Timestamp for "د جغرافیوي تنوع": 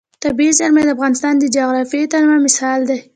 1.37-2.37